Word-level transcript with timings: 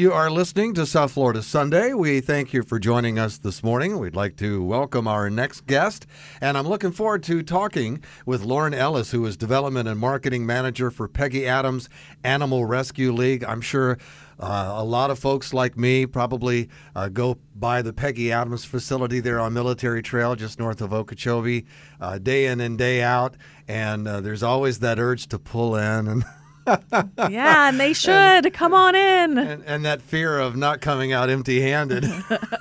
You 0.00 0.14
are 0.14 0.30
listening 0.30 0.72
to 0.76 0.86
South 0.86 1.12
Florida 1.12 1.42
Sunday. 1.42 1.92
We 1.92 2.22
thank 2.22 2.54
you 2.54 2.62
for 2.62 2.78
joining 2.78 3.18
us 3.18 3.36
this 3.36 3.62
morning. 3.62 3.98
We'd 3.98 4.16
like 4.16 4.34
to 4.36 4.64
welcome 4.64 5.06
our 5.06 5.28
next 5.28 5.66
guest, 5.66 6.06
and 6.40 6.56
I'm 6.56 6.66
looking 6.66 6.90
forward 6.90 7.22
to 7.24 7.42
talking 7.42 8.02
with 8.24 8.42
Lauren 8.42 8.72
Ellis, 8.72 9.10
who 9.10 9.26
is 9.26 9.36
Development 9.36 9.86
and 9.86 10.00
Marketing 10.00 10.46
Manager 10.46 10.90
for 10.90 11.06
Peggy 11.06 11.46
Adams 11.46 11.90
Animal 12.24 12.64
Rescue 12.64 13.12
League. 13.12 13.44
I'm 13.44 13.60
sure 13.60 13.98
uh, 14.38 14.72
a 14.74 14.84
lot 14.84 15.10
of 15.10 15.18
folks 15.18 15.52
like 15.52 15.76
me 15.76 16.06
probably 16.06 16.70
uh, 16.96 17.10
go 17.10 17.36
by 17.54 17.82
the 17.82 17.92
Peggy 17.92 18.32
Adams 18.32 18.64
facility 18.64 19.20
there 19.20 19.38
on 19.38 19.52
Military 19.52 20.00
Trail, 20.00 20.34
just 20.34 20.58
north 20.58 20.80
of 20.80 20.94
Okeechobee, 20.94 21.66
uh, 22.00 22.16
day 22.16 22.46
in 22.46 22.62
and 22.62 22.78
day 22.78 23.02
out, 23.02 23.36
and 23.68 24.08
uh, 24.08 24.22
there's 24.22 24.42
always 24.42 24.78
that 24.78 24.98
urge 24.98 25.26
to 25.26 25.38
pull 25.38 25.76
in 25.76 26.08
and. 26.08 26.24
yeah, 26.66 27.68
and 27.68 27.80
they 27.80 27.92
should 27.94 28.12
and, 28.12 28.52
come 28.52 28.74
on 28.74 28.94
in. 28.94 29.38
And, 29.38 29.64
and, 29.64 29.84
that 29.84 30.02
fear 30.02 30.38
of 30.38 30.56
not 30.56 30.80
coming 30.80 31.12
out 31.12 31.30
empty-handed. 31.30 32.04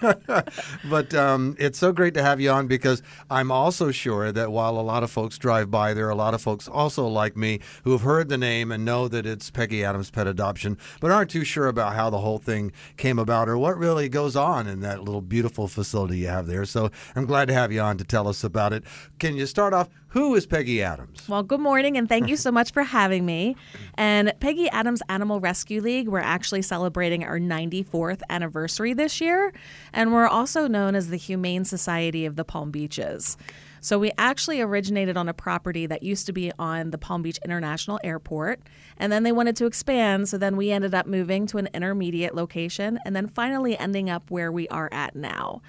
but 0.90 1.14
um, 1.14 1.56
it's 1.60 1.78
so 1.78 1.92
great 1.92 2.14
to 2.14 2.22
have 2.22 2.40
you 2.40 2.50
on 2.50 2.68
because 2.68 3.02
I'm 3.30 3.52
also 3.52 3.92
sure 3.92 4.32
that 4.32 4.52
while 4.52 4.80
a 4.80 4.82
lot 4.82 5.04
of 5.04 5.12
folks 5.12 5.38
drive 5.38 5.70
by, 5.70 5.94
there 5.94 6.08
are 6.08 6.12
a 6.12 6.16
lot 6.16 6.34
of 6.34 6.42
folks 6.42 6.68
also 6.68 7.08
like 7.08 7.36
me 7.36 7.60
who 7.84 7.92
have 7.92 8.02
heard 8.02 8.30
the 8.30 8.38
name 8.38 8.72
and 8.72 8.86
know 8.86 9.08
that 9.08 9.26
it's 9.26 9.50
Peggy 9.50 9.84
Adams 9.84 10.10
Pet 10.10 10.28
Adoption, 10.28 10.78
but 11.02 11.12
aren't 11.12 11.30
too 11.30 11.44
sure 11.44 11.68
about 11.68 11.94
how 11.94 12.10
the 12.10 12.20
whole 12.20 12.40
thing 12.40 12.72
came 12.98 13.20
about 13.20 13.50
or 13.50 13.58
what 13.58 13.78
really 13.78 14.10
goes 14.10 14.36
on 14.36 14.68
in 14.68 14.80
that 14.82 15.04
little 15.04 15.22
beautiful 15.22 15.68
facility 15.68 16.20
you 16.20 16.28
have 16.28 16.48
there. 16.48 16.66
So 16.66 16.90
I'm 17.16 17.26
glad 17.26 17.48
to 17.50 17.54
have 17.54 17.72
you 17.72 17.82
on 17.82 17.98
to 17.98 18.04
tell 18.04 18.28
us 18.28 18.44
about 18.44 18.74
it. 18.74 18.84
Can 19.20 19.36
you 19.36 19.46
start 19.46 19.74
off? 19.74 19.90
Who 20.14 20.34
is 20.34 20.48
Peggy 20.48 20.82
Adams? 20.82 21.30
Well, 21.30 21.44
good 21.44 21.60
morning, 21.60 21.96
and 21.96 22.10
thank 22.10 22.30
you 22.30 22.36
so 22.36 22.52
much 22.52 22.72
for 22.72 22.82
having 22.82 23.28
me. 23.28 23.56
And 23.94 24.34
Peggy 24.40 24.68
Adams 24.70 25.04
Animal 25.08 25.40
Rescue 25.40 25.82
League, 25.82 26.08
we're 26.08 26.18
actually 26.18 26.64
celebrating 26.64 27.24
our 27.24 27.40
94th 27.40 28.22
anniversary 28.28 28.94
this 28.94 29.22
year, 29.22 29.54
and 29.94 30.12
we're 30.12 30.26
also 30.28 30.68
known 30.68 30.96
as 30.96 31.10
the 31.10 31.18
Humane 31.18 31.64
Society 31.64 32.26
of 32.26 32.38
the 32.38 32.44
Palm 32.44 32.72
Beaches. 32.72 33.38
So 33.82 34.00
we 34.00 34.12
actually 34.18 34.60
originated 34.62 35.16
on 35.16 35.30
a 35.30 35.34
property 35.34 35.86
that 35.86 36.02
used 36.02 36.26
to 36.26 36.34
be 36.34 36.52
on 36.58 36.90
the 36.90 36.98
Palm 36.98 37.22
Beach 37.22 37.40
International 37.46 38.00
Airport, 38.04 38.62
and 38.98 39.12
then 39.12 39.22
they 39.22 39.32
wanted 39.32 39.56
to 39.58 39.68
expand, 39.68 40.28
so 40.28 40.40
then 40.40 40.58
we 40.58 40.72
ended 40.72 40.96
up 40.96 41.06
moving 41.06 41.46
to 41.46 41.60
an 41.60 41.70
intermediate 41.72 42.34
location, 42.34 42.98
and 43.06 43.16
then 43.16 43.28
finally 43.28 43.78
ending 43.78 44.10
up 44.10 44.32
where 44.32 44.52
we 44.52 44.68
are 44.70 44.90
at 44.92 45.16
now. 45.16 45.62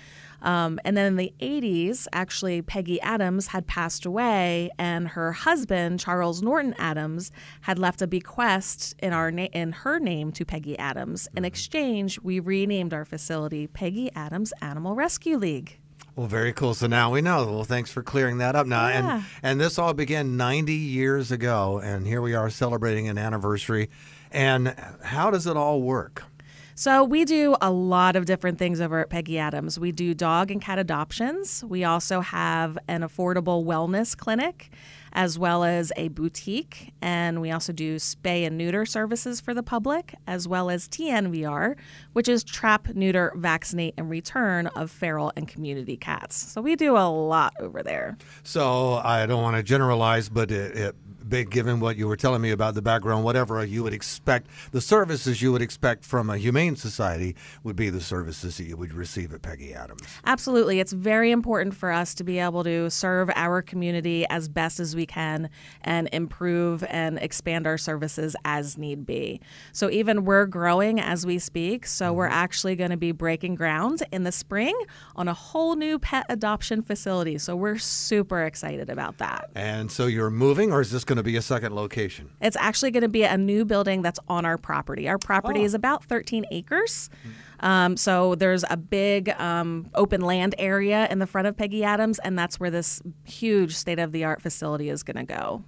Um, 0.42 0.78
and 0.84 0.96
then 0.96 1.06
in 1.06 1.16
the 1.16 1.32
80s, 1.40 2.06
actually, 2.12 2.62
Peggy 2.62 3.00
Adams 3.00 3.48
had 3.48 3.66
passed 3.66 4.06
away, 4.06 4.70
and 4.78 5.08
her 5.08 5.32
husband, 5.32 6.00
Charles 6.00 6.42
Norton 6.42 6.74
Adams, 6.78 7.30
had 7.62 7.78
left 7.78 8.02
a 8.02 8.06
bequest 8.06 8.94
in, 9.00 9.12
our 9.12 9.30
na- 9.30 9.48
in 9.52 9.72
her 9.72 9.98
name 9.98 10.32
to 10.32 10.44
Peggy 10.44 10.78
Adams. 10.78 11.26
In 11.28 11.36
mm-hmm. 11.36 11.44
exchange, 11.46 12.20
we 12.20 12.40
renamed 12.40 12.94
our 12.94 13.04
facility 13.04 13.66
Peggy 13.66 14.10
Adams 14.14 14.52
Animal 14.62 14.94
Rescue 14.94 15.36
League. 15.36 15.78
Well, 16.16 16.26
very 16.26 16.52
cool. 16.52 16.74
So 16.74 16.86
now 16.86 17.10
we 17.10 17.22
know. 17.22 17.46
Well, 17.46 17.64
thanks 17.64 17.90
for 17.90 18.02
clearing 18.02 18.38
that 18.38 18.56
up. 18.56 18.66
Now, 18.66 18.88
yeah. 18.88 19.16
and 19.16 19.24
and 19.42 19.60
this 19.60 19.78
all 19.78 19.94
began 19.94 20.36
90 20.36 20.74
years 20.74 21.30
ago, 21.30 21.80
and 21.82 22.06
here 22.06 22.20
we 22.20 22.34
are 22.34 22.50
celebrating 22.50 23.08
an 23.08 23.16
anniversary. 23.16 23.88
And 24.30 24.74
how 25.02 25.30
does 25.30 25.46
it 25.46 25.56
all 25.56 25.80
work? 25.80 26.24
So 26.74 27.04
we 27.04 27.24
do 27.24 27.56
a 27.60 27.70
lot 27.70 28.16
of 28.16 28.26
different 28.26 28.58
things 28.58 28.80
over 28.80 29.00
at 29.00 29.10
Peggy 29.10 29.38
Adams. 29.38 29.78
We 29.78 29.92
do 29.92 30.14
dog 30.14 30.50
and 30.50 30.60
cat 30.60 30.78
adoptions. 30.78 31.64
We 31.64 31.84
also 31.84 32.20
have 32.20 32.78
an 32.88 33.02
affordable 33.02 33.64
wellness 33.64 34.16
clinic 34.16 34.70
as 35.12 35.38
well 35.38 35.64
as 35.64 35.92
a 35.96 36.08
boutique. 36.08 36.92
And 37.02 37.40
we 37.40 37.50
also 37.50 37.72
do 37.72 37.96
spay 37.96 38.46
and 38.46 38.56
neuter 38.56 38.86
services 38.86 39.40
for 39.40 39.54
the 39.54 39.62
public, 39.62 40.14
as 40.26 40.46
well 40.46 40.70
as 40.70 40.88
TNVR, 40.88 41.76
which 42.12 42.28
is 42.28 42.44
trap, 42.44 42.88
neuter, 42.94 43.32
vaccinate, 43.36 43.94
and 43.96 44.08
return 44.08 44.68
of 44.68 44.90
feral 44.90 45.32
and 45.36 45.48
community 45.48 45.96
cats. 45.96 46.36
So 46.36 46.60
we 46.60 46.76
do 46.76 46.96
a 46.96 47.08
lot 47.08 47.54
over 47.58 47.82
there. 47.82 48.16
So 48.42 48.94
I 49.04 49.26
don't 49.26 49.42
want 49.42 49.56
to 49.56 49.62
generalize, 49.62 50.28
but 50.28 50.50
it, 50.50 50.76
it 50.76 50.96
given 51.28 51.80
what 51.80 51.96
you 51.96 52.06
were 52.06 52.16
telling 52.16 52.42
me 52.42 52.50
about 52.50 52.74
the 52.74 52.82
background, 52.82 53.24
whatever 53.24 53.64
you 53.64 53.82
would 53.82 53.94
expect, 53.94 54.48
the 54.72 54.80
services 54.80 55.42
you 55.42 55.52
would 55.52 55.62
expect 55.62 56.04
from 56.04 56.30
a 56.30 56.38
humane 56.38 56.76
society 56.76 57.36
would 57.62 57.76
be 57.76 57.90
the 57.90 58.00
services 58.00 58.56
that 58.56 58.64
you 58.64 58.76
would 58.76 58.92
receive 58.92 59.32
at 59.32 59.42
Peggy 59.42 59.74
Adams. 59.74 60.02
Absolutely. 60.24 60.80
It's 60.80 60.92
very 60.92 61.30
important 61.30 61.74
for 61.74 61.90
us 61.90 62.14
to 62.14 62.24
be 62.24 62.38
able 62.38 62.64
to 62.64 62.90
serve 62.90 63.30
our 63.36 63.62
community 63.62 64.26
as 64.28 64.48
best 64.48 64.80
as 64.80 64.96
we 64.96 65.06
can 65.06 65.50
and 65.82 66.08
improve 66.12 66.84
and 66.88 67.18
expand 67.18 67.66
our 67.66 67.78
services 67.78 68.34
as 68.44 68.78
need 68.78 69.06
be. 69.06 69.40
So 69.72 69.90
even 69.90 70.24
we're 70.24 70.46
growing 70.46 71.00
as 71.00 71.26
we 71.26 71.38
speak. 71.38 71.86
So 71.86 72.06
mm-hmm. 72.06 72.16
we're 72.16 72.26
actually 72.26 72.76
going 72.76 72.90
to 72.90 72.96
be 72.96 73.12
breaking 73.12 73.54
ground 73.54 74.02
in 74.12 74.24
the 74.24 74.32
spring 74.32 74.78
on 75.16 75.28
a 75.28 75.34
whole 75.34 75.76
new 75.76 75.98
pet 75.98 76.26
adoption 76.28 76.82
facility. 76.82 77.38
So 77.38 77.56
we're 77.56 77.78
super 77.78 78.44
excited 78.44 78.90
about 78.90 79.18
that. 79.18 79.50
And 79.54 79.90
so 79.90 80.06
you're 80.06 80.30
moving, 80.30 80.72
or 80.72 80.80
is 80.80 80.90
this 80.90 81.04
going 81.10 81.16
to 81.16 81.24
be 81.24 81.36
a 81.36 81.42
second 81.42 81.74
location? 81.74 82.30
It's 82.40 82.56
actually 82.60 82.92
going 82.92 83.02
to 83.02 83.08
be 83.08 83.24
a 83.24 83.36
new 83.36 83.64
building 83.64 84.00
that's 84.00 84.20
on 84.28 84.44
our 84.46 84.56
property. 84.56 85.08
Our 85.08 85.18
property 85.18 85.62
oh. 85.62 85.64
is 85.64 85.74
about 85.74 86.04
13 86.04 86.44
acres. 86.52 87.10
Um, 87.58 87.96
so 87.96 88.36
there's 88.36 88.64
a 88.70 88.76
big 88.76 89.28
um, 89.30 89.90
open 89.96 90.20
land 90.20 90.54
area 90.56 91.08
in 91.10 91.18
the 91.18 91.26
front 91.26 91.48
of 91.48 91.56
Peggy 91.56 91.82
Adams, 91.82 92.20
and 92.20 92.38
that's 92.38 92.60
where 92.60 92.70
this 92.70 93.02
huge 93.24 93.74
state 93.74 93.98
of 93.98 94.12
the 94.12 94.22
art 94.22 94.40
facility 94.40 94.88
is 94.88 95.02
going 95.02 95.16
to 95.16 95.24
go. 95.24 95.64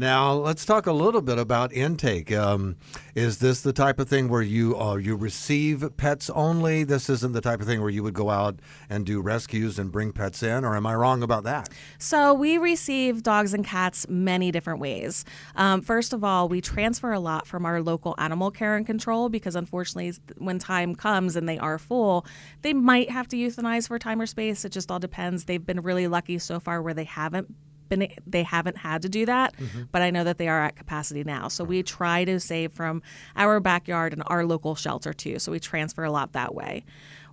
Now 0.00 0.32
let's 0.32 0.64
talk 0.64 0.86
a 0.86 0.94
little 0.94 1.20
bit 1.20 1.38
about 1.38 1.74
intake. 1.74 2.32
Um, 2.32 2.76
is 3.14 3.36
this 3.36 3.60
the 3.60 3.74
type 3.74 3.98
of 3.98 4.08
thing 4.08 4.30
where 4.30 4.40
you 4.40 4.80
uh, 4.80 4.94
you 4.94 5.14
receive 5.14 5.94
pets 5.98 6.30
only? 6.30 6.84
This 6.84 7.10
isn't 7.10 7.32
the 7.32 7.42
type 7.42 7.60
of 7.60 7.66
thing 7.66 7.82
where 7.82 7.90
you 7.90 8.02
would 8.02 8.14
go 8.14 8.30
out 8.30 8.60
and 8.88 9.04
do 9.04 9.20
rescues 9.20 9.78
and 9.78 9.92
bring 9.92 10.12
pets 10.12 10.42
in, 10.42 10.64
or 10.64 10.74
am 10.74 10.86
I 10.86 10.94
wrong 10.94 11.22
about 11.22 11.44
that? 11.44 11.68
So 11.98 12.32
we 12.32 12.56
receive 12.56 13.22
dogs 13.22 13.52
and 13.52 13.62
cats 13.62 14.08
many 14.08 14.50
different 14.50 14.80
ways. 14.80 15.26
Um, 15.54 15.82
first 15.82 16.14
of 16.14 16.24
all, 16.24 16.48
we 16.48 16.62
transfer 16.62 17.12
a 17.12 17.20
lot 17.20 17.46
from 17.46 17.66
our 17.66 17.82
local 17.82 18.14
animal 18.16 18.50
care 18.50 18.76
and 18.76 18.86
control 18.86 19.28
because 19.28 19.54
unfortunately, 19.54 20.14
when 20.38 20.58
time 20.58 20.94
comes 20.94 21.36
and 21.36 21.46
they 21.46 21.58
are 21.58 21.78
full, 21.78 22.24
they 22.62 22.72
might 22.72 23.10
have 23.10 23.28
to 23.28 23.36
euthanize 23.36 23.88
for 23.88 23.98
time 23.98 24.18
or 24.18 24.24
space. 24.24 24.64
It 24.64 24.72
just 24.72 24.90
all 24.90 24.98
depends. 24.98 25.44
They've 25.44 25.66
been 25.66 25.82
really 25.82 26.06
lucky 26.06 26.38
so 26.38 26.58
far 26.58 26.80
where 26.80 26.94
they 26.94 27.04
haven't 27.04 27.54
been 27.90 28.08
they 28.26 28.42
haven't 28.42 28.78
had 28.78 29.02
to 29.02 29.10
do 29.10 29.26
that, 29.26 29.54
mm-hmm. 29.56 29.82
but 29.92 30.00
I 30.00 30.10
know 30.10 30.24
that 30.24 30.38
they 30.38 30.48
are 30.48 30.62
at 30.62 30.76
capacity 30.76 31.22
now. 31.22 31.48
So 31.48 31.62
we 31.62 31.82
try 31.82 32.24
to 32.24 32.40
save 32.40 32.72
from 32.72 33.02
our 33.36 33.60
backyard 33.60 34.14
and 34.14 34.22
our 34.26 34.46
local 34.46 34.74
shelter 34.74 35.12
too. 35.12 35.38
So 35.38 35.52
we 35.52 35.60
transfer 35.60 36.04
a 36.04 36.10
lot 36.10 36.32
that 36.32 36.54
way. 36.54 36.84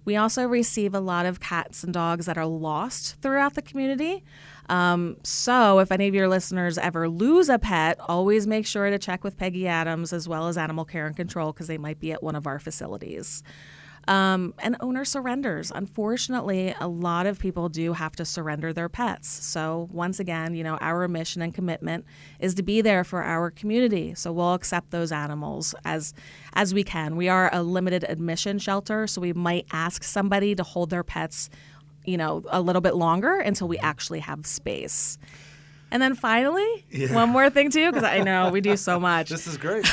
We 0.04 0.16
also 0.16 0.48
receive 0.48 0.94
a 0.94 1.02
lot 1.02 1.26
of 1.26 1.42
cats 1.42 1.84
and 1.84 1.94
dogs 1.94 2.28
that 2.28 2.38
are 2.38 2.46
lost 2.46 3.22
throughout 3.22 3.56
the 3.56 3.62
community. 3.62 4.24
Um, 4.70 5.18
so, 5.24 5.80
if 5.80 5.92
any 5.92 6.08
of 6.08 6.16
your 6.16 6.30
listeners 6.30 6.78
ever 6.78 7.10
lose 7.10 7.50
a 7.50 7.60
pet, 7.60 8.00
always 8.00 8.48
make 8.48 8.66
sure 8.66 8.90
to 8.90 8.98
check 8.98 9.26
with 9.26 9.38
Peggy 9.38 9.68
Adams 9.68 10.14
as 10.14 10.28
well 10.28 10.48
as 10.48 10.58
Animal 10.58 10.86
Care 10.86 11.08
and 11.08 11.16
Control 11.16 11.52
because 11.52 11.68
they 11.68 11.78
might 11.78 12.00
be 12.00 12.14
at 12.14 12.24
one 12.24 12.36
of 12.36 12.48
our 12.48 12.58
facilities. 12.58 13.44
Um, 14.08 14.54
and 14.60 14.78
owner 14.80 15.04
surrenders. 15.04 15.70
Unfortunately, 15.76 16.74
a 16.80 16.88
lot 16.88 17.26
of 17.26 17.40
people 17.40 17.68
do 17.68 17.92
have 17.92 18.16
to 18.16 18.24
surrender 18.24 18.72
their 18.72 18.88
pets. 18.88 19.28
So, 19.28 19.90
once 19.92 20.20
again, 20.20 20.56
you 20.56 20.64
know, 20.64 20.78
our 20.80 21.10
mission 21.10 21.42
and 21.42 21.54
commitment 21.54 22.06
is 22.40 22.56
to 22.56 22.64
be 22.64 22.80
there 22.80 23.04
for 23.04 23.22
our 23.22 23.52
community. 23.52 24.16
So, 24.16 24.32
we'll 24.32 24.54
accept 24.54 24.92
those 24.92 25.12
animals 25.12 25.76
as 25.84 26.14
as 26.54 26.74
we 26.74 26.84
can. 26.84 27.18
We 27.18 27.28
are 27.28 27.50
a 27.52 27.62
limited 27.64 28.06
admission 28.08 28.60
shelter, 28.60 29.08
so 29.08 29.20
we 29.20 29.34
might 29.34 29.66
ask 29.72 30.04
somebody 30.04 30.56
to 30.56 30.64
hold 30.64 30.90
their 30.90 31.04
pets, 31.04 31.50
you 32.06 32.16
know, 32.16 32.44
a 32.50 32.62
little 32.62 32.82
bit 32.82 32.96
longer 32.96 33.40
until 33.40 33.68
we 33.68 33.78
actually 33.80 34.20
have 34.22 34.46
space. 34.46 35.18
And 35.90 36.02
then 36.02 36.16
finally, 36.16 36.86
yeah. 36.90 37.14
one 37.14 37.30
more 37.30 37.50
thing 37.50 37.72
too, 37.72 37.92
because 37.92 38.04
I 38.04 38.20
know 38.20 38.50
we 38.50 38.62
do 38.62 38.76
so 38.76 39.00
much. 39.00 39.30
this 39.30 39.48
is 39.48 39.58
great. 39.58 39.86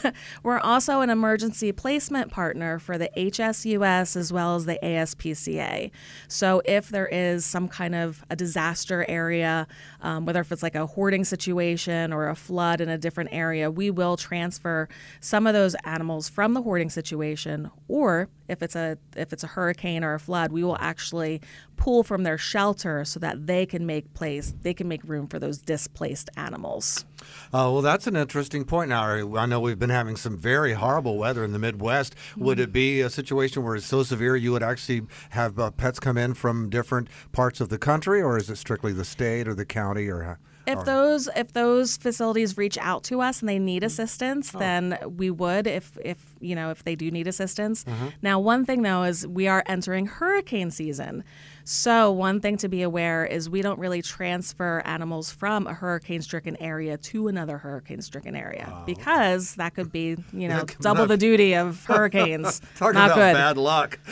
We're 0.42 0.58
also 0.58 1.00
an 1.00 1.10
emergency 1.10 1.72
placement 1.72 2.30
partner 2.30 2.78
for 2.78 2.96
the 2.96 3.10
HSUS 3.16 4.16
as 4.16 4.32
well 4.32 4.56
as 4.56 4.64
the 4.64 4.78
ASPCA. 4.82 5.90
So 6.28 6.62
if 6.64 6.88
there 6.88 7.06
is 7.06 7.44
some 7.44 7.68
kind 7.68 7.94
of 7.94 8.24
a 8.30 8.36
disaster 8.36 9.04
area, 9.08 9.66
um, 10.00 10.24
whether 10.24 10.40
if 10.40 10.50
it's 10.52 10.62
like 10.62 10.74
a 10.74 10.86
hoarding 10.86 11.24
situation 11.24 12.12
or 12.12 12.28
a 12.28 12.34
flood 12.34 12.80
in 12.80 12.88
a 12.88 12.96
different 12.96 13.30
area, 13.32 13.70
we 13.70 13.90
will 13.90 14.16
transfer 14.16 14.88
some 15.20 15.46
of 15.46 15.52
those 15.52 15.74
animals 15.84 16.28
from 16.28 16.54
the 16.54 16.62
hoarding 16.62 16.88
situation, 16.88 17.70
or 17.88 18.28
if 18.48 18.62
it's 18.62 18.76
a 18.76 18.98
if 19.16 19.32
it's 19.32 19.44
a 19.44 19.46
hurricane 19.46 20.04
or 20.04 20.14
a 20.14 20.20
flood, 20.20 20.52
we 20.52 20.62
will 20.62 20.76
actually 20.78 21.40
pull 21.82 22.04
from 22.04 22.22
their 22.22 22.38
shelter 22.38 23.04
so 23.04 23.18
that 23.18 23.48
they 23.48 23.66
can 23.66 23.84
make 23.84 24.14
place 24.14 24.54
they 24.62 24.72
can 24.72 24.86
make 24.86 25.02
room 25.02 25.26
for 25.26 25.40
those 25.40 25.58
displaced 25.58 26.30
animals. 26.36 27.04
Uh, 27.46 27.66
well, 27.72 27.82
that's 27.82 28.06
an 28.06 28.14
interesting 28.14 28.64
point. 28.64 28.90
Now, 28.90 29.02
I 29.36 29.46
know 29.46 29.58
we've 29.58 29.80
been 29.80 29.90
having 29.90 30.14
some 30.14 30.38
very 30.38 30.74
horrible 30.74 31.18
weather 31.18 31.42
in 31.42 31.52
the 31.52 31.58
Midwest. 31.58 32.14
Mm-hmm. 32.14 32.44
Would 32.44 32.60
it 32.60 32.72
be 32.72 33.00
a 33.00 33.10
situation 33.10 33.64
where 33.64 33.74
it's 33.74 33.86
so 33.86 34.04
severe 34.04 34.36
you 34.36 34.52
would 34.52 34.62
actually 34.62 35.02
have 35.30 35.58
uh, 35.58 35.72
pets 35.72 35.98
come 35.98 36.16
in 36.16 36.34
from 36.34 36.70
different 36.70 37.08
parts 37.32 37.60
of 37.60 37.68
the 37.68 37.78
country, 37.78 38.22
or 38.22 38.36
is 38.36 38.48
it 38.48 38.58
strictly 38.58 38.92
the 38.92 39.04
state 39.04 39.48
or 39.48 39.54
the 39.54 39.66
county, 39.66 40.06
or? 40.06 40.38
If 40.66 40.78
Or- 40.78 40.84
those 40.84 41.28
if 41.36 41.52
those 41.52 41.96
facilities 41.96 42.56
reach 42.56 42.78
out 42.78 43.02
to 43.04 43.20
us 43.20 43.40
and 43.40 43.48
they 43.48 43.58
need 43.58 43.82
Oh. 43.82 43.86
assistance, 43.86 44.50
then 44.52 44.96
we 45.16 45.30
would 45.30 45.66
if 45.66 45.96
if 46.04 46.18
you 46.40 46.54
know 46.54 46.70
if 46.70 46.84
they 46.84 46.94
do 46.94 47.10
need 47.10 47.26
assistance. 47.26 47.84
Mm-hmm. 47.84 48.06
Now, 48.22 48.38
one 48.38 48.64
thing 48.64 48.82
though 48.82 49.02
is 49.02 49.26
we 49.26 49.48
are 49.48 49.62
entering 49.66 50.06
hurricane 50.06 50.70
season. 50.70 51.24
So, 51.64 52.10
one 52.10 52.40
thing 52.40 52.56
to 52.56 52.68
be 52.68 52.82
aware 52.82 53.24
is 53.24 53.48
we 53.48 53.62
don't 53.62 53.78
really 53.78 54.02
transfer 54.02 54.82
animals 54.84 55.30
from 55.30 55.68
a 55.68 55.72
hurricane 55.72 56.20
stricken 56.20 56.56
area 56.60 56.96
to 56.98 57.28
another 57.28 57.58
hurricane 57.58 58.02
stricken 58.02 58.34
area 58.34 58.82
because 58.84 59.54
that 59.54 59.74
could 59.76 59.92
be, 59.92 60.16
you 60.32 60.48
know, 60.48 60.64
double 60.80 61.06
the 61.06 61.16
duty 61.16 61.54
of 61.54 61.84
hurricanes. 61.86 62.60
Talk 62.76 62.94
Not 62.94 63.12
about 63.12 63.14
good. 63.14 63.34
bad 63.34 63.56
luck. 63.56 63.98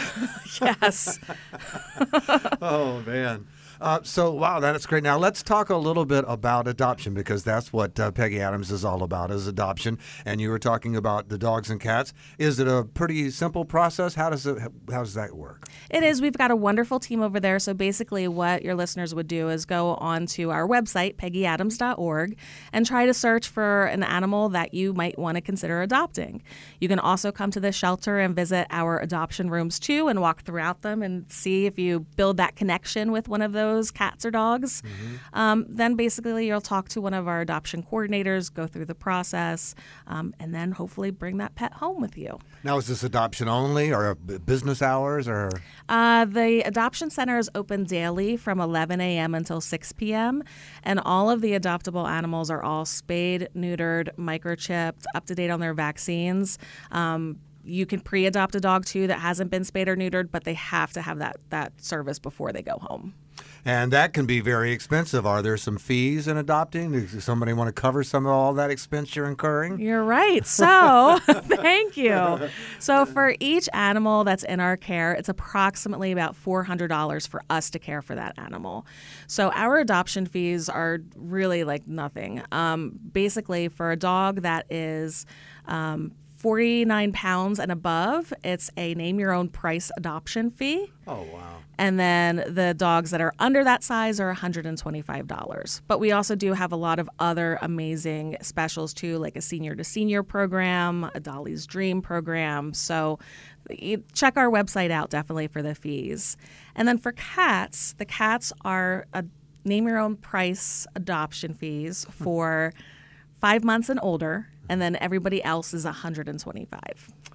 Yes. 0.61 1.19
Oh 2.63 3.03
man. 3.07 3.47
Uh, 3.81 4.01
so 4.03 4.31
wow, 4.31 4.61
that's 4.61 4.85
great. 4.85 5.03
Now 5.03 5.17
let's 5.17 5.43
talk 5.43 5.71
a 5.71 5.77
little 5.77 6.05
bit 6.05 6.25
about 6.29 6.69
adoption 6.69 7.15
because 7.15 7.45
that's 7.45 7.73
what 7.73 7.99
uh, 7.99 8.11
Peggy 8.11 8.39
Adams 8.39 8.71
is 8.71 8.85
all 8.85 9.03
about 9.03 9.31
is 9.31 9.47
adoption. 9.47 9.99
And 10.27 10.41
you 10.41 10.51
were 10.51 10.59
talking 10.59 10.95
about 10.95 11.31
the 11.31 11.39
dogs 11.39 11.71
and 11.71 11.81
cats. 11.81 12.13
Is 12.39 12.61
it 12.61 12.69
a 12.69 12.85
pretty 12.85 13.31
simple 13.31 13.65
process? 13.65 14.15
How 14.15 14.29
does 14.29 14.47
it? 14.47 14.59
How 14.91 15.01
does 15.01 15.15
that 15.15 15.35
work? 15.35 15.67
It 15.89 16.03
is. 16.03 16.21
We've 16.21 16.37
got 16.37 16.51
a 16.51 16.57
wonderful 16.57 17.01
team 17.01 17.23
over 17.23 17.41
there. 17.41 17.59
So 17.59 17.73
basically, 17.73 18.29
what 18.29 18.63
your 18.63 18.75
listeners 18.75 19.15
would 19.15 19.29
do 19.29 19.49
is 19.49 19.65
go 19.65 19.95
onto 19.95 20.51
our 20.51 20.69
website, 20.69 21.17
peggyadams.org, 21.17 22.37
and 22.75 22.85
try 22.85 23.07
to 23.07 23.15
search 23.15 23.49
for 23.49 23.87
an 23.87 24.03
animal 24.03 24.51
that 24.51 24.75
you 24.75 24.93
might 24.93 25.19
want 25.19 25.37
to 25.37 25.41
consider 25.41 25.81
adopting. 25.81 26.43
You 26.81 26.89
can 26.89 26.99
also 26.99 27.33
come 27.33 27.51
to 27.53 27.61
the 27.61 27.73
shelter 27.73 28.19
and 28.19 28.37
visit 28.37 28.67
our 28.71 28.99
adoption 28.99 29.49
rooms 29.49 29.79
too 29.79 30.09
and 30.09 30.21
walk 30.21 30.43
throughout 30.43 30.83
them 30.83 31.03
and 31.03 31.31
see 31.33 31.65
if 31.65 31.79
you 31.79 32.01
build 32.17 32.37
that 32.37 32.57
connection 32.57 33.11
with 33.11 33.29
one 33.29 33.41
of 33.41 33.53
those 33.53 33.70
cats 33.91 34.25
or 34.25 34.31
dogs. 34.31 34.83
Um, 35.33 35.67
then 35.69 35.95
basically, 35.95 36.47
you'll 36.47 36.61
talk 36.61 36.89
to 36.91 37.01
one 37.01 37.15
of 37.15 37.29
our 37.29 37.41
adoption 37.41 37.83
coordinators, 37.83 38.53
go 38.53 38.67
through 38.67 38.87
the 38.87 38.95
process, 38.95 39.75
um, 40.07 40.35
and 40.41 40.55
then 40.55 40.73
hopefully 40.73 41.11
bring 41.11 41.39
that 41.39 41.55
pet 41.55 41.75
home 41.75 42.01
with 42.01 42.17
you. 42.19 42.39
Now 42.65 42.79
is 42.79 42.87
this 42.87 43.03
adoption 43.03 43.49
only 43.49 43.93
or 43.93 44.15
business 44.15 44.83
hours 44.83 45.29
or? 45.29 45.51
Uh, 45.89 46.25
the 46.25 46.63
adoption 46.63 47.11
center 47.11 47.39
is 47.39 47.49
open 47.55 47.85
daily 47.85 48.37
from 48.37 48.61
11 48.61 49.01
a.m. 49.01 49.35
until 49.35 49.61
6 49.61 49.93
p.m. 49.93 50.43
And 50.83 51.01
all 51.01 51.31
of 51.31 51.41
the 51.41 51.53
adoptable 51.53 52.09
animals 52.09 52.51
are 52.51 52.63
all 52.63 52.85
spayed, 52.85 53.49
neutered, 53.57 54.15
microchipped, 54.17 55.05
up 55.15 55.27
to 55.27 55.35
date 55.35 55.51
on 55.51 55.61
their 55.61 55.75
vaccines. 55.75 56.59
Um, 56.91 57.39
you 57.65 57.87
can 57.87 58.01
pre-adopt 58.01 58.55
a 58.55 58.61
dog 58.61 58.85
too 58.85 59.07
that 59.07 59.21
hasn't 59.21 59.51
been 59.51 59.65
spayed 59.65 59.89
or 59.89 59.97
neutered, 59.97 60.31
but 60.31 60.45
they 60.45 60.55
have 60.55 60.93
to 60.93 61.03
have 61.03 61.19
that 61.19 61.37
that 61.51 61.73
service 61.83 62.19
before 62.19 62.53
they 62.53 62.63
go 62.63 62.79
home. 62.81 63.15
And 63.65 63.93
that 63.93 64.13
can 64.13 64.27
be 64.27 64.41
very 64.41 64.73
expensive. 64.73 65.27
Are 65.27 65.43
there 65.43 65.57
some 65.57 65.77
fees 65.77 66.27
in 66.27 66.37
adopting? 66.37 66.93
Does 66.93 67.23
somebody 67.23 67.53
want 67.53 67.69
to 67.69 67.73
cover 67.79 68.03
some 68.03 68.27
of 68.27 68.33
all 68.33 68.55
that 68.55 68.71
expense 68.71 69.15
you're 69.15 69.27
incurring? 69.27 69.79
You're 69.79 70.05
right. 70.05 70.47
So, 70.47 71.19
thank 71.27 71.97
you. 71.97 72.49
So, 72.79 73.05
for 73.05 73.35
each 73.41 73.69
animal 73.73 74.25
that's 74.25 74.45
in 74.45 74.61
our 74.61 74.77
care, 74.77 75.13
it's 75.13 75.29
approximately 75.29 76.13
about 76.13 76.35
$400 76.35 77.29
for 77.29 77.43
us 77.51 77.71
to 77.71 77.79
care 77.79 78.03
for 78.03 78.15
that 78.15 78.35
animal. 78.39 78.87
So, 79.27 79.51
our 79.51 79.79
adoption 79.79 80.27
fees 80.27 80.69
are 80.69 80.99
really 81.17 81.65
like 81.65 81.87
nothing. 81.87 82.43
Um, 82.53 82.99
basically, 83.13 83.69
for 83.69 83.91
a 83.91 83.97
dog 83.97 84.43
that 84.43 84.67
is 84.71 85.27
um, 85.67 86.13
49 86.41 87.13
pounds 87.13 87.61
and 87.61 87.71
above, 87.71 88.33
it's 88.43 88.71
a 88.79 88.95
name 88.95 89.21
your 89.21 89.31
own 89.31 89.51
price 89.51 89.91
adoption 89.99 90.51
fee. 90.51 90.91
Oh 91.07 91.27
wow. 91.35 91.57
And 91.77 92.01
then 92.01 92.45
the 92.49 92.73
dogs 92.73 93.11
that 93.11 93.21
are 93.21 93.35
under 93.39 93.63
that 93.63 93.85
size 93.85 94.19
are 94.21 94.35
$125. 94.35 95.81
But 95.87 96.01
we 96.01 96.13
also 96.13 96.35
do 96.35 96.55
have 96.55 96.73
a 96.73 96.77
lot 96.77 96.99
of 96.99 97.11
other 97.19 97.59
amazing 97.61 98.39
specials 98.41 98.95
too, 98.95 99.19
like 99.19 99.37
a 99.37 99.43
senior 99.43 99.75
to 99.75 99.85
senior 99.85 100.23
program, 100.23 101.11
a 101.15 101.21
Dolly's 101.21 101.67
Dream 101.67 102.01
program. 102.01 102.73
So 102.73 103.19
check 104.15 104.39
our 104.39 104.51
website 104.51 104.91
out 104.91 105.11
definitely 105.11 105.47
for 105.47 105.61
the 105.61 105.75
fees. 105.75 106.39
And 106.75 106.89
then 106.89 106.97
for 106.97 107.13
cats, 107.13 107.95
the 107.99 108.07
cats 108.07 108.51
are 108.65 109.07
a 109.13 109.27
name 109.67 109.87
your 109.87 109.99
own 109.99 110.17
price 110.17 110.87
adoption 110.97 111.53
fees 111.53 112.07
for 112.11 112.73
five 113.43 113.63
months 113.63 113.91
and 113.91 114.01
older. 114.03 114.49
And 114.71 114.81
then 114.81 114.97
everybody 115.01 115.43
else 115.43 115.75
is 115.75 115.85
125. 115.85 116.81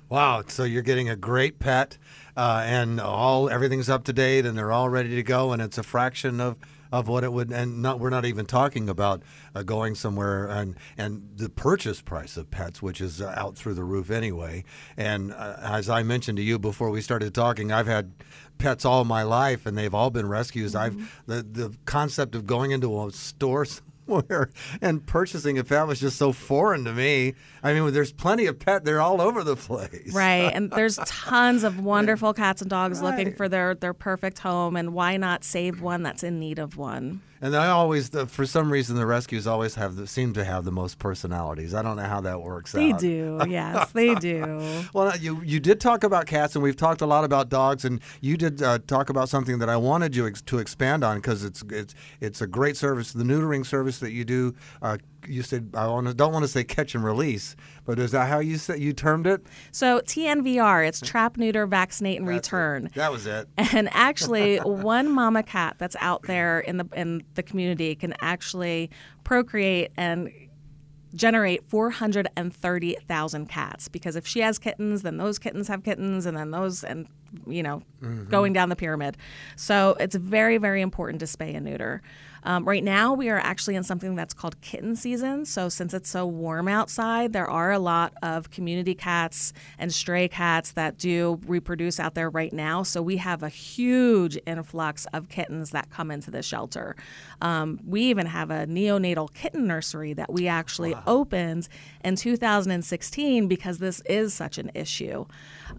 Wow! 0.07 0.43
So 0.47 0.63
you're 0.63 0.81
getting 0.81 1.09
a 1.09 1.17
great 1.17 1.59
pet, 1.59 1.97
uh, 2.37 2.63
and 2.65 3.01
all 3.01 3.49
everything's 3.49 3.89
up 3.89 4.05
to 4.05 4.13
date, 4.13 4.45
and 4.45 4.57
they're 4.57 4.71
all 4.71 4.87
ready 4.87 5.15
to 5.15 5.21
go, 5.21 5.51
and 5.51 5.61
it's 5.61 5.77
a 5.77 5.83
fraction 5.83 6.39
of, 6.39 6.55
of 6.93 7.09
what 7.09 7.25
it 7.25 7.33
would. 7.33 7.51
And 7.51 7.81
not 7.81 7.99
we're 7.99 8.09
not 8.09 8.23
even 8.23 8.45
talking 8.45 8.87
about 8.87 9.21
uh, 9.53 9.63
going 9.63 9.95
somewhere 9.95 10.47
and 10.47 10.77
and 10.97 11.29
the 11.35 11.49
purchase 11.49 12.01
price 12.01 12.37
of 12.37 12.49
pets, 12.51 12.81
which 12.81 13.01
is 13.01 13.19
uh, 13.19 13.33
out 13.35 13.57
through 13.57 13.73
the 13.73 13.83
roof 13.83 14.09
anyway. 14.09 14.63
And 14.95 15.33
uh, 15.33 15.57
as 15.59 15.89
I 15.89 16.03
mentioned 16.03 16.37
to 16.37 16.41
you 16.41 16.57
before 16.57 16.89
we 16.89 17.01
started 17.01 17.35
talking, 17.35 17.69
I've 17.69 17.87
had 17.87 18.13
pets 18.59 18.85
all 18.85 19.03
my 19.03 19.23
life, 19.23 19.65
and 19.65 19.77
they've 19.77 19.93
all 19.93 20.09
been 20.09 20.29
rescues. 20.29 20.73
I've 20.73 20.95
the 21.25 21.43
the 21.43 21.75
concept 21.83 22.33
of 22.33 22.47
going 22.47 22.71
into 22.71 23.03
a 23.03 23.11
store. 23.11 23.65
Somewhere 24.07 24.49
and 24.81 25.05
purchasing 25.05 25.57
a 25.57 25.63
pet 25.63 25.87
was 25.87 25.99
just 25.99 26.17
so 26.17 26.31
foreign 26.31 26.85
to 26.85 26.93
me. 26.93 27.33
I 27.63 27.73
mean, 27.73 27.91
there's 27.93 28.11
plenty 28.13 28.45
of 28.45 28.59
pet; 28.59 28.85
they're 28.85 29.01
all 29.01 29.21
over 29.21 29.43
the 29.43 29.55
place. 29.55 30.13
Right. 30.13 30.51
And 30.53 30.71
there's 30.71 30.97
tons 31.05 31.63
of 31.63 31.79
wonderful 31.79 32.33
cats 32.33 32.61
and 32.61 32.69
dogs 32.69 33.01
looking 33.01 33.33
for 33.33 33.49
their, 33.49 33.75
their 33.75 33.93
perfect 33.93 34.39
home. 34.39 34.75
And 34.75 34.93
why 34.93 35.17
not 35.17 35.43
save 35.43 35.81
one 35.81 36.03
that's 36.03 36.23
in 36.23 36.39
need 36.39 36.59
of 36.59 36.77
one? 36.77 37.21
And 37.45 37.55
I 37.55 37.67
always, 37.67 38.09
the, 38.09 38.25
for 38.25 38.43
some 38.47 38.71
reason, 38.71 38.95
the 38.95 39.05
rescues 39.05 39.45
always 39.45 39.75
have 39.75 39.97
the, 39.97 40.07
seem 40.07 40.33
to 40.33 40.43
have 40.43 40.65
the 40.65 40.71
most 40.71 40.97
personalities. 40.97 41.75
I 41.75 41.83
don't 41.83 41.95
know 41.95 42.01
how 42.01 42.19
that 42.21 42.41
works 42.41 42.71
They 42.71 42.91
out. 42.91 42.99
do. 42.99 43.39
Yes, 43.47 43.91
they 43.91 44.15
do. 44.15 44.61
Well, 44.93 45.15
you 45.17 45.41
you 45.43 45.59
did 45.59 45.79
talk 45.79 46.03
about 46.03 46.25
cats, 46.25 46.55
and 46.55 46.63
we've 46.63 46.75
talked 46.75 47.01
a 47.01 47.05
lot 47.05 47.23
about 47.23 47.49
dogs, 47.49 47.85
and 47.85 47.99
you 48.19 48.35
did 48.35 48.63
uh, 48.63 48.79
talk 48.87 49.09
about 49.11 49.29
something 49.29 49.59
that 49.59 49.69
I 49.69 49.77
wanted 49.77 50.15
you 50.15 50.25
ex- 50.25 50.41
to 50.43 50.57
expand 50.57 51.03
on 51.03 51.17
because 51.17 51.43
it's 51.43 51.63
it's 51.69 51.93
it's 52.19 52.41
a 52.41 52.47
great 52.47 52.77
service, 52.77 53.11
the 53.13 53.23
neutering 53.23 53.63
service 53.65 53.99
that 53.99 54.11
you 54.11 54.25
do. 54.25 54.55
Uh, 54.81 54.97
you 55.27 55.43
said 55.43 55.71
I 55.73 55.85
don't 55.85 56.33
want 56.33 56.43
to 56.43 56.47
say 56.47 56.63
catch 56.63 56.95
and 56.95 57.03
release, 57.03 57.55
but 57.85 57.99
is 57.99 58.11
that 58.11 58.27
how 58.29 58.39
you 58.39 58.57
said 58.57 58.79
you 58.79 58.93
termed 58.93 59.27
it? 59.27 59.45
So 59.71 59.99
TNVR, 59.99 60.87
it's 60.87 61.01
trap, 61.01 61.37
neuter, 61.37 61.67
vaccinate, 61.67 62.19
and 62.19 62.27
That's 62.27 62.47
it. 62.47 62.51
return. 62.51 62.89
That 62.95 63.11
was 63.11 63.25
it. 63.25 63.47
And 63.75 63.89
actually, 63.91 64.57
one 64.57 65.11
mama 65.11 65.43
cat 65.43 65.75
that's 65.77 65.97
out 65.99 66.23
there 66.23 66.59
in 66.61 66.77
the 66.77 66.87
in 66.95 67.23
the 67.33 67.43
community 67.43 67.95
can 67.95 68.13
actually 68.21 68.89
procreate 69.23 69.91
and 69.97 70.31
generate 71.15 71.63
430,000 71.69 73.45
cats 73.47 73.87
because 73.87 74.15
if 74.15 74.27
she 74.27 74.41
has 74.41 74.59
kittens, 74.59 75.01
then 75.01 75.17
those 75.17 75.39
kittens 75.39 75.67
have 75.67 75.83
kittens, 75.83 76.25
and 76.25 76.37
then 76.37 76.51
those, 76.51 76.83
and 76.83 77.07
you 77.47 77.63
know, 77.63 77.81
mm-hmm. 78.01 78.29
going 78.29 78.53
down 78.53 78.69
the 78.69 78.75
pyramid. 78.75 79.17
So 79.55 79.95
it's 79.99 80.15
very, 80.15 80.57
very 80.57 80.81
important 80.81 81.19
to 81.21 81.25
spay 81.25 81.55
and 81.55 81.65
neuter. 81.65 82.01
Um, 82.45 82.63
right 82.63 82.83
now, 82.83 83.13
we 83.13 83.29
are 83.29 83.39
actually 83.39 83.75
in 83.75 83.83
something 83.83 84.15
that's 84.15 84.33
called 84.33 84.61
kitten 84.61 84.95
season. 84.95 85.45
So, 85.45 85.67
since 85.67 85.93
it's 85.93 86.09
so 86.09 86.25
warm 86.25 86.67
outside, 86.67 87.33
there 87.33 87.49
are 87.49 87.71
a 87.71 87.79
lot 87.79 88.13
of 88.21 88.51
community 88.51 88.93
cats 88.93 89.51
and 89.79 89.93
stray 89.93 90.27
cats 90.27 90.71
that 90.73 90.97
do 90.97 91.39
reproduce 91.47 91.99
out 91.99 92.13
there 92.13 92.29
right 92.29 92.53
now. 92.53 92.83
So, 92.83 93.01
we 93.01 93.17
have 93.17 93.41
a 93.41 93.49
huge 93.49 94.37
influx 94.45 95.05
of 95.11 95.27
kittens 95.27 95.71
that 95.71 95.89
come 95.89 96.11
into 96.11 96.29
the 96.29 96.43
shelter. 96.43 96.95
Um, 97.41 97.79
we 97.85 98.01
even 98.03 98.27
have 98.27 98.51
a 98.51 98.67
neonatal 98.67 99.33
kitten 99.33 99.65
nursery 99.65 100.13
that 100.13 100.31
we 100.31 100.47
actually 100.47 100.95
opened 101.07 101.67
in 102.03 102.15
2016 102.15 103.47
because 103.47 103.79
this 103.79 104.01
is 104.01 104.33
such 104.33 104.57
an 104.59 104.69
issue. 104.75 105.25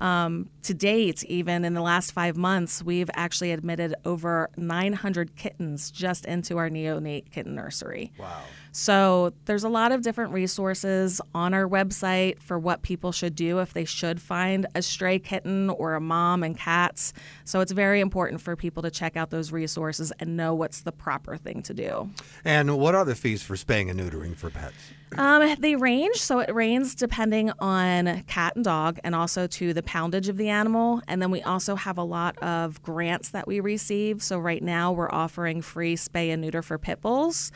Um, 0.00 0.50
to 0.62 0.74
date, 0.74 1.24
even 1.24 1.64
in 1.64 1.74
the 1.74 1.80
last 1.80 2.12
five 2.12 2.36
months, 2.36 2.82
we've 2.82 3.10
actually 3.14 3.52
admitted 3.52 3.94
over 4.04 4.50
900 4.56 5.36
kittens 5.36 5.90
just 5.90 6.26
into 6.26 6.58
our 6.58 6.68
neonate 6.68 7.30
kitten 7.30 7.54
nursery. 7.54 8.12
Wow. 8.18 8.42
So 8.76 9.32
there's 9.46 9.64
a 9.64 9.70
lot 9.70 9.90
of 9.90 10.02
different 10.02 10.34
resources 10.34 11.18
on 11.34 11.54
our 11.54 11.66
website 11.66 12.42
for 12.42 12.58
what 12.58 12.82
people 12.82 13.10
should 13.10 13.34
do 13.34 13.60
if 13.60 13.72
they 13.72 13.86
should 13.86 14.20
find 14.20 14.66
a 14.74 14.82
stray 14.82 15.18
kitten 15.18 15.70
or 15.70 15.94
a 15.94 16.00
mom 16.00 16.42
and 16.42 16.54
cats. 16.54 17.14
So 17.46 17.60
it's 17.60 17.72
very 17.72 18.00
important 18.00 18.42
for 18.42 18.54
people 18.54 18.82
to 18.82 18.90
check 18.90 19.16
out 19.16 19.30
those 19.30 19.50
resources 19.50 20.12
and 20.20 20.36
know 20.36 20.54
what's 20.54 20.82
the 20.82 20.92
proper 20.92 21.38
thing 21.38 21.62
to 21.62 21.72
do. 21.72 22.10
And 22.44 22.76
what 22.76 22.94
are 22.94 23.06
the 23.06 23.14
fees 23.14 23.42
for 23.42 23.56
spaying 23.56 23.88
and 23.88 23.98
neutering 23.98 24.36
for 24.36 24.50
pets? 24.50 24.74
Um, 25.16 25.54
they 25.60 25.76
range, 25.76 26.16
so 26.16 26.40
it 26.40 26.52
ranges 26.54 26.94
depending 26.94 27.52
on 27.60 28.24
cat 28.24 28.56
and 28.56 28.64
dog, 28.64 28.98
and 29.04 29.14
also 29.14 29.46
to 29.46 29.72
the 29.72 29.82
poundage 29.82 30.28
of 30.28 30.36
the 30.36 30.48
animal. 30.48 31.00
And 31.08 31.22
then 31.22 31.30
we 31.30 31.42
also 31.42 31.76
have 31.76 31.96
a 31.96 32.02
lot 32.02 32.36
of 32.38 32.82
grants 32.82 33.30
that 33.30 33.46
we 33.46 33.60
receive. 33.60 34.22
So 34.22 34.38
right 34.38 34.62
now 34.62 34.92
we're 34.92 35.10
offering 35.10 35.62
free 35.62 35.96
spay 35.96 36.30
and 36.30 36.42
neuter 36.42 36.60
for 36.60 36.76
pit 36.76 37.00
bulls, 37.00 37.52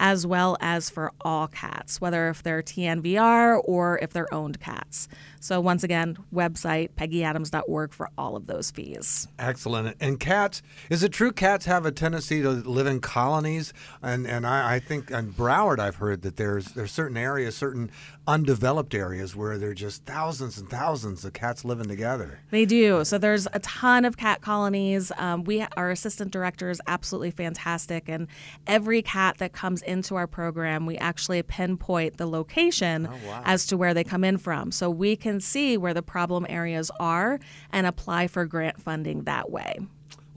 as 0.00 0.26
well 0.26 0.56
as 0.60 0.90
for 0.90 1.12
all 1.20 1.48
cats, 1.48 2.00
whether 2.00 2.28
if 2.28 2.42
they're 2.42 2.62
TNVR 2.62 3.60
or 3.64 3.98
if 4.00 4.12
they're 4.12 4.32
owned 4.32 4.60
cats. 4.60 5.08
So, 5.40 5.60
once 5.60 5.84
again, 5.84 6.16
website 6.34 6.90
peggyadams.org 6.96 7.92
for 7.92 8.08
all 8.18 8.36
of 8.36 8.46
those 8.46 8.70
fees. 8.70 9.28
Excellent. 9.38 9.96
And 10.00 10.18
cats, 10.18 10.62
is 10.90 11.02
it 11.02 11.12
true 11.12 11.32
cats 11.32 11.66
have 11.66 11.86
a 11.86 11.92
tendency 11.92 12.42
to 12.42 12.50
live 12.50 12.86
in 12.86 13.00
colonies? 13.00 13.72
And 14.02 14.26
and 14.26 14.46
I, 14.46 14.74
I 14.74 14.78
think 14.80 15.10
in 15.10 15.32
Broward, 15.32 15.78
I've 15.78 15.96
heard 15.96 16.22
that 16.22 16.36
there's 16.36 16.66
there's 16.72 16.92
certain 16.92 17.16
areas, 17.16 17.56
certain 17.56 17.90
undeveloped 18.26 18.94
areas 18.94 19.34
where 19.34 19.56
there 19.56 19.70
are 19.70 19.74
just 19.74 20.04
thousands 20.04 20.58
and 20.58 20.68
thousands 20.68 21.24
of 21.24 21.32
cats 21.32 21.64
living 21.64 21.88
together. 21.88 22.40
They 22.50 22.66
do. 22.66 23.02
So 23.04 23.16
there's 23.16 23.46
a 23.54 23.58
ton 23.60 24.04
of 24.04 24.16
cat 24.18 24.42
colonies. 24.42 25.10
Um, 25.16 25.44
we 25.44 25.64
our 25.76 25.90
assistant 25.90 26.30
director 26.30 26.68
is 26.70 26.80
absolutely 26.86 27.30
fantastic, 27.30 28.08
and 28.08 28.26
every 28.66 29.02
cat 29.02 29.38
that 29.38 29.52
comes 29.52 29.82
into 29.82 30.14
our 30.16 30.26
program, 30.26 30.84
we 30.84 30.96
actually 30.98 31.42
pinpoint 31.42 32.16
the 32.18 32.26
location 32.26 33.06
Oh, 33.06 33.28
wow. 33.28 33.42
as 33.44 33.66
to 33.66 33.76
where 33.76 33.94
they 33.94 34.04
come 34.04 34.24
in 34.24 34.36
from, 34.38 34.72
so 34.72 34.90
we 34.90 35.16
can 35.16 35.27
see 35.40 35.76
where 35.76 35.94
the 35.94 36.02
problem 36.02 36.46
areas 36.48 36.90
are 36.98 37.38
and 37.72 37.86
apply 37.86 38.26
for 38.26 38.46
grant 38.46 38.80
funding 38.80 39.24
that 39.24 39.50
way. 39.50 39.78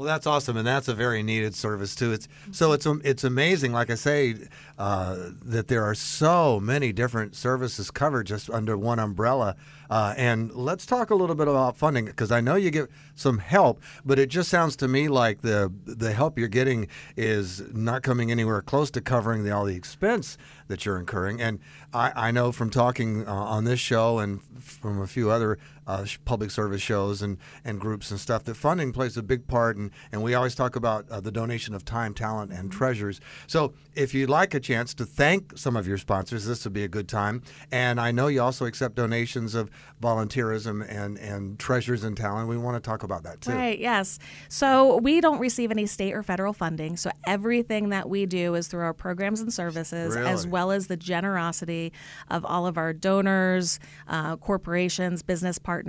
Well, 0.01 0.08
that's 0.08 0.25
awesome, 0.25 0.58
and 0.58 0.65
that's 0.65 0.88
a 0.88 0.96
very 0.96 1.22
needed 1.22 1.53
service 1.53 1.93
too. 1.93 2.12
It's 2.12 2.27
so 2.50 2.72
it's 2.72 2.88
it's 3.03 3.24
amazing, 3.24 3.72
like 3.72 3.91
I 3.91 3.93
say, 3.93 4.34
uh, 4.79 5.15
that 5.46 5.67
there 5.67 5.84
are 5.84 5.93
so 5.93 6.60
many 6.60 6.91
different 6.91 7.36
services 7.36 7.91
covered 7.91 8.25
just 8.25 8.50
under 8.50 8.75
one 8.75 8.98
umbrella. 8.98 9.55
Uh, 9.91 10.15
and 10.17 10.51
let's 10.53 10.88
talk 10.88 11.12
a 11.12 11.15
little 11.15 11.36
bit 11.36 11.48
about 11.48 11.77
funding 11.77 12.05
because 12.05 12.31
I 12.31 12.41
know 12.41 12.55
you 12.55 12.72
get 12.72 12.89
some 13.13 13.38
help, 13.38 13.79
but 14.03 14.17
it 14.17 14.29
just 14.29 14.50
sounds 14.50 14.75
to 14.77 14.88
me 14.88 15.08
like 15.08 15.41
the 15.41 15.72
the 15.86 16.13
help 16.13 16.39
you're 16.39 16.48
getting 16.48 16.88
is 17.15 17.62
not 17.72 18.01
coming 18.01 18.31
anywhere 18.31 18.63
close 18.63 18.89
to 18.91 19.01
covering 19.01 19.43
the, 19.43 19.51
all 19.51 19.65
the 19.65 19.75
expense 19.75 20.36
that 20.67 20.84
you're 20.84 20.98
incurring. 20.98 21.39
And 21.39 21.60
I, 21.93 22.12
I 22.15 22.31
know 22.31 22.51
from 22.51 22.72
talking 22.72 23.27
uh, 23.27 23.31
on 23.31 23.65
this 23.65 23.79
show 23.79 24.17
and 24.17 24.41
from 24.60 25.00
a 25.00 25.05
few 25.05 25.29
other 25.29 25.60
uh, 25.91 26.05
public 26.24 26.51
service 26.51 26.81
shows 26.81 27.21
and, 27.21 27.38
and 27.65 27.79
groups 27.81 28.12
and 28.12 28.19
stuff 28.19 28.45
that 28.45 28.55
funding 28.55 28.93
plays 28.93 29.17
a 29.17 29.24
big 29.24 29.45
part. 29.45 29.75
And, 29.75 29.91
and 30.12 30.24
we 30.24 30.33
always 30.33 30.55
talk 30.55 30.77
about 30.77 31.10
uh, 31.10 31.19
the 31.19 31.31
donation 31.31 31.74
of 31.74 31.83
time, 31.83 32.13
talent, 32.13 32.53
and 32.53 32.71
treasures. 32.71 33.19
So 33.45 33.74
if 33.93 34.13
you'd 34.13 34.29
like 34.29 34.53
a 34.53 34.60
chance 34.62 34.93
to 34.93 35.05
thank 35.05 35.57
some 35.57 35.75
of 35.75 35.86
your 35.86 35.98
sponsors, 35.98 36.45
this 36.45 36.63
would 36.63 36.71
be 36.71 36.86
a 36.86 36.88
good 36.88 37.10
time. 37.10 37.41
And 37.71 38.00
I 38.00 38.12
know 38.12 38.27
you 38.27 38.41
also 38.41 38.65
accept 38.65 38.95
donations 38.95 39.53
of 39.53 39.69
volunteerism 40.01 40.86
and, 40.89 41.17
and 41.17 41.60
treasures 41.60 42.05
and 42.05 42.15
talent. 42.15 42.48
We 42.48 42.57
want 42.57 42.81
to 42.81 42.89
talk 42.89 43.03
about 43.03 43.24
that 43.24 43.41
too. 43.41 43.51
Right, 43.51 43.77
yes. 43.77 44.17
So 44.48 44.98
we 44.98 45.19
don't 45.19 45.39
receive 45.39 45.71
any 45.71 45.88
state 45.88 46.13
or 46.13 46.24
federal 46.24 46.53
funding. 46.53 46.95
So 46.95 47.12
everything 47.27 47.89
that 47.89 48.07
we 48.07 48.25
do 48.25 48.55
is 48.55 48.67
through 48.67 48.83
our 48.83 48.93
programs 48.93 49.41
and 49.41 49.53
services, 49.53 50.15
as 50.15 50.48
well 50.48 50.71
as 50.71 50.88
the 50.88 50.98
generosity 50.98 51.91
of 52.29 52.45
all 52.45 52.65
of 52.65 52.77
our 52.77 52.93
donors, 52.93 53.79
uh, 54.07 54.38
corporations, 54.38 55.21
business 55.21 55.60
partners. 55.60 55.80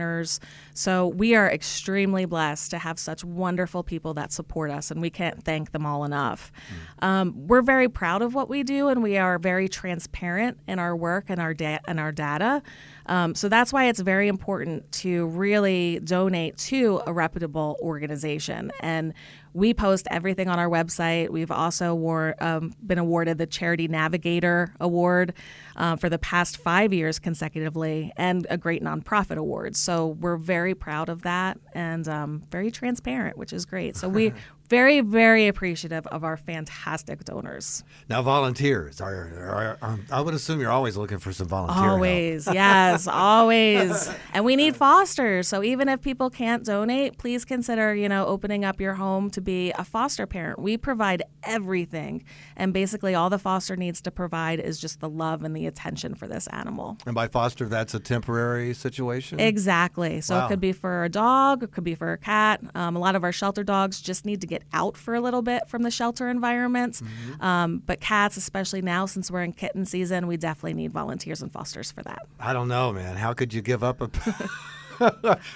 So 0.74 1.08
we 1.08 1.34
are 1.34 1.50
extremely 1.50 2.24
blessed 2.24 2.70
to 2.70 2.78
have 2.78 2.98
such 2.98 3.24
wonderful 3.24 3.82
people 3.82 4.14
that 4.14 4.32
support 4.32 4.70
us, 4.70 4.90
and 4.90 5.00
we 5.00 5.10
can't 5.10 5.42
thank 5.42 5.72
them 5.72 5.84
all 5.86 6.04
enough. 6.04 6.52
Um, 7.00 7.46
we're 7.46 7.62
very 7.62 7.88
proud 7.88 8.22
of 8.22 8.34
what 8.34 8.48
we 8.48 8.62
do, 8.62 8.88
and 8.88 9.02
we 9.02 9.16
are 9.18 9.38
very 9.38 9.68
transparent 9.68 10.58
in 10.66 10.78
our 10.78 10.96
work 10.96 11.26
and 11.28 11.40
our 11.40 11.54
da- 11.54 11.80
and 11.86 11.98
our 11.98 12.12
data. 12.12 12.62
Um, 13.06 13.34
so 13.34 13.48
that's 13.48 13.72
why 13.72 13.86
it's 13.86 14.00
very 14.00 14.28
important 14.28 14.90
to 14.92 15.26
really 15.26 16.00
donate 16.04 16.56
to 16.58 17.02
a 17.06 17.12
reputable 17.12 17.76
organization. 17.82 18.70
And 18.80 19.12
we 19.54 19.74
post 19.74 20.06
everything 20.10 20.48
on 20.48 20.58
our 20.58 20.68
website. 20.68 21.30
We've 21.30 21.50
also 21.50 21.94
war- 21.94 22.34
um, 22.40 22.72
been 22.84 22.98
awarded 22.98 23.38
the 23.38 23.46
Charity 23.46 23.88
Navigator 23.88 24.74
Award 24.80 25.34
uh, 25.76 25.96
for 25.96 26.08
the 26.08 26.18
past 26.18 26.56
five 26.56 26.92
years 26.92 27.18
consecutively 27.18 28.12
and 28.16 28.46
a 28.50 28.56
great 28.56 28.82
nonprofit 28.82 29.36
award. 29.36 29.76
So 29.76 30.08
we're 30.08 30.36
very 30.36 30.74
proud 30.74 31.08
of 31.08 31.22
that 31.22 31.58
and 31.74 32.08
um, 32.08 32.42
very 32.50 32.70
transparent, 32.70 33.36
which 33.36 33.52
is 33.52 33.64
great. 33.66 33.96
So 33.96 34.08
we 34.08 34.32
very, 34.72 35.00
very 35.00 35.48
appreciative 35.48 36.06
of 36.06 36.24
our 36.24 36.38
fantastic 36.38 37.22
donors. 37.24 37.84
Now, 38.08 38.22
volunteers 38.22 39.02
are, 39.02 39.12
are, 39.36 39.78
are 39.82 39.98
I 40.10 40.22
would 40.22 40.32
assume 40.32 40.60
you're 40.60 40.70
always 40.70 40.96
looking 40.96 41.18
for 41.18 41.30
some 41.30 41.46
volunteer 41.46 41.82
help. 41.82 41.92
Always, 41.92 42.48
yes, 42.50 43.06
always. 43.06 44.10
And 44.32 44.46
we 44.46 44.56
need 44.56 44.74
fosters. 44.74 45.46
So 45.46 45.62
even 45.62 45.90
if 45.90 46.00
people 46.00 46.30
can't 46.30 46.64
donate, 46.64 47.18
please 47.18 47.44
consider, 47.44 47.94
you 47.94 48.08
know, 48.08 48.24
opening 48.24 48.64
up 48.64 48.80
your 48.80 48.94
home 48.94 49.28
to 49.30 49.41
be 49.44 49.72
a 49.72 49.84
foster 49.84 50.26
parent. 50.26 50.58
We 50.58 50.76
provide 50.76 51.22
everything. 51.42 52.24
And 52.56 52.72
basically 52.72 53.14
all 53.14 53.30
the 53.30 53.38
foster 53.38 53.76
needs 53.76 54.00
to 54.02 54.10
provide 54.10 54.60
is 54.60 54.78
just 54.78 55.00
the 55.00 55.08
love 55.08 55.42
and 55.42 55.56
the 55.56 55.66
attention 55.66 56.14
for 56.14 56.26
this 56.26 56.46
animal. 56.48 56.98
And 57.06 57.14
by 57.14 57.28
foster, 57.28 57.66
that's 57.66 57.94
a 57.94 58.00
temporary 58.00 58.74
situation. 58.74 59.40
Exactly. 59.40 60.20
So 60.20 60.36
Wow. 60.36 60.46
it 60.46 60.48
could 60.48 60.60
be 60.60 60.72
for 60.72 61.04
a 61.04 61.08
dog, 61.08 61.62
it 61.62 61.72
could 61.72 61.84
be 61.84 61.94
for 61.94 62.12
a 62.12 62.18
cat. 62.18 62.60
Um, 62.74 62.96
a 62.96 62.98
lot 62.98 63.14
of 63.16 63.24
our 63.24 63.32
shelter 63.32 63.64
dogs 63.64 64.00
just 64.00 64.24
need 64.24 64.40
to 64.40 64.46
get 64.46 64.62
out 64.72 64.96
for 64.96 65.14
a 65.14 65.20
little 65.20 65.42
bit 65.42 65.68
from 65.68 65.82
the 65.82 65.90
shelter 65.90 66.28
environment. 66.28 67.00
Um, 67.40 67.82
but 67.86 68.00
cats, 68.00 68.36
especially 68.36 68.82
now 68.82 69.06
since 69.06 69.30
we're 69.30 69.42
in 69.42 69.52
kitten 69.52 69.84
season, 69.84 70.26
we 70.26 70.36
definitely 70.36 70.74
need 70.74 70.92
volunteers 70.92 71.42
and 71.42 71.50
fosters 71.52 71.90
for 71.92 72.02
that. 72.02 72.26
I 72.40 72.52
don't 72.52 72.68
know, 72.68 72.92
man. 72.92 73.16
How 73.16 73.32
could 73.34 73.52
you 73.54 73.62
give 73.62 73.82
up 73.82 74.00
a? 74.00 74.10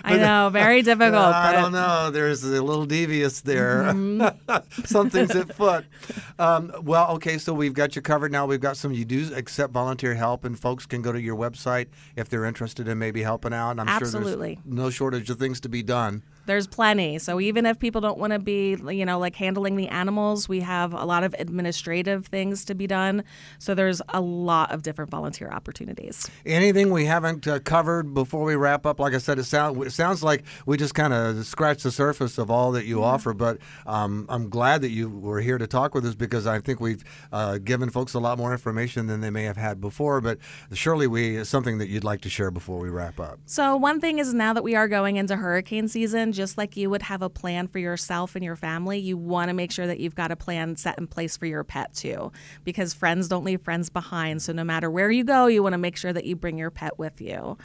I 0.04 0.16
know, 0.16 0.50
very 0.50 0.82
difficult. 0.82 1.14
I 1.14 1.52
don't 1.52 1.72
know. 1.72 2.10
There's 2.10 2.42
a 2.42 2.62
little 2.62 2.86
devious 2.86 3.40
there. 3.40 3.84
Mm-hmm. 3.84 4.84
Something's 4.84 5.34
at 5.34 5.54
foot. 5.54 5.84
Um, 6.38 6.70
well, 6.82 7.12
okay. 7.12 7.38
So 7.38 7.54
we've 7.54 7.72
got 7.72 7.96
you 7.96 8.02
covered 8.02 8.30
now. 8.30 8.44
We've 8.44 8.60
got 8.60 8.76
some. 8.76 8.92
You 8.92 9.06
do 9.06 9.34
accept 9.34 9.72
volunteer 9.72 10.14
help, 10.14 10.44
and 10.44 10.58
folks 10.58 10.84
can 10.84 11.00
go 11.00 11.10
to 11.10 11.20
your 11.20 11.34
website 11.34 11.86
if 12.14 12.28
they're 12.28 12.44
interested 12.44 12.88
in 12.88 12.98
maybe 12.98 13.22
helping 13.22 13.54
out. 13.54 13.80
I'm 13.80 13.88
Absolutely. 13.88 14.56
sure 14.56 14.62
there's 14.64 14.76
no 14.76 14.90
shortage 14.90 15.30
of 15.30 15.38
things 15.38 15.60
to 15.60 15.70
be 15.70 15.82
done. 15.82 16.22
There's 16.46 16.66
plenty. 16.66 17.18
So 17.18 17.40
even 17.40 17.66
if 17.66 17.78
people 17.78 18.00
don't 18.00 18.18
want 18.18 18.32
to 18.32 18.38
be, 18.38 18.76
you 18.90 19.04
know, 19.04 19.18
like 19.18 19.36
handling 19.36 19.76
the 19.76 19.88
animals, 19.88 20.48
we 20.48 20.60
have 20.60 20.92
a 20.92 21.04
lot 21.04 21.24
of 21.24 21.34
administrative 21.38 22.26
things 22.26 22.64
to 22.66 22.74
be 22.74 22.86
done. 22.86 23.24
So 23.58 23.74
there's 23.74 24.00
a 24.08 24.20
lot 24.20 24.72
of 24.72 24.82
different 24.82 25.10
volunteer 25.10 25.50
opportunities. 25.50 26.28
Anything 26.44 26.90
we 26.90 27.04
haven't 27.04 27.46
uh, 27.46 27.58
covered 27.60 28.14
before 28.14 28.44
we 28.44 28.56
wrap 28.56 28.86
up? 28.86 29.00
Like 29.00 29.14
I 29.14 29.18
said, 29.18 29.38
it, 29.38 29.44
sound, 29.44 29.82
it 29.84 29.92
sounds 29.92 30.22
like 30.22 30.44
we 30.66 30.76
just 30.76 30.94
kind 30.94 31.12
of 31.12 31.44
scratched 31.46 31.82
the 31.82 31.90
surface 31.90 32.38
of 32.38 32.50
all 32.50 32.72
that 32.72 32.86
you 32.86 33.02
offer. 33.02 33.34
But 33.34 33.58
um, 33.86 34.26
I'm 34.28 34.48
glad 34.48 34.82
that 34.82 34.90
you 34.90 35.08
were 35.08 35.40
here 35.40 35.58
to 35.58 35.66
talk 35.66 35.94
with 35.94 36.06
us 36.06 36.14
because 36.14 36.46
I 36.46 36.60
think 36.60 36.80
we've 36.80 37.04
uh, 37.32 37.58
given 37.58 37.90
folks 37.90 38.14
a 38.14 38.20
lot 38.20 38.38
more 38.38 38.52
information 38.52 39.06
than 39.06 39.20
they 39.20 39.30
may 39.30 39.44
have 39.44 39.56
had 39.56 39.80
before. 39.80 40.20
But 40.20 40.38
surely 40.72 41.06
we 41.06 41.44
something 41.44 41.78
that 41.78 41.88
you'd 41.88 42.04
like 42.04 42.20
to 42.22 42.28
share 42.28 42.50
before 42.50 42.78
we 42.78 42.88
wrap 42.88 43.18
up. 43.18 43.40
So 43.46 43.76
one 43.76 44.00
thing 44.00 44.18
is 44.18 44.32
now 44.32 44.52
that 44.52 44.62
we 44.64 44.74
are 44.74 44.88
going 44.88 45.16
into 45.16 45.36
hurricane 45.36 45.88
season, 45.88 46.32
just 46.36 46.56
like 46.56 46.76
you 46.76 46.90
would 46.90 47.02
have 47.02 47.22
a 47.22 47.30
plan 47.30 47.66
for 47.66 47.78
yourself 47.78 48.36
and 48.36 48.44
your 48.44 48.56
family, 48.56 48.98
you 48.98 49.16
want 49.16 49.48
to 49.48 49.54
make 49.54 49.72
sure 49.72 49.86
that 49.86 49.98
you've 49.98 50.14
got 50.14 50.30
a 50.30 50.36
plan 50.36 50.76
set 50.76 50.98
in 50.98 51.06
place 51.06 51.36
for 51.36 51.46
your 51.46 51.64
pet 51.64 51.92
too, 51.94 52.30
because 52.64 52.94
friends 52.94 53.26
don't 53.28 53.44
leave 53.44 53.62
friends 53.62 53.90
behind. 53.90 54.42
So 54.42 54.52
no 54.52 54.62
matter 54.62 54.90
where 54.90 55.10
you 55.10 55.24
go, 55.24 55.46
you 55.46 55.62
want 55.62 55.72
to 55.72 55.78
make 55.78 55.96
sure 55.96 56.12
that 56.12 56.24
you 56.24 56.36
bring 56.36 56.58
your 56.58 56.70
pet 56.70 56.98
with 56.98 57.20
you. 57.20 57.58